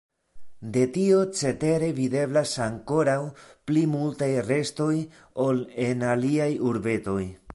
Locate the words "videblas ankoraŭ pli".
1.99-3.85